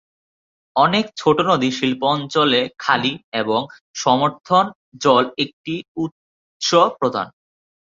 [0.75, 4.65] অনেক ছোট নদী শিল্প অঞ্চলে খালি, এবং শিল্প সমর্থন
[5.01, 7.27] জল একটি উৎস প্রদান।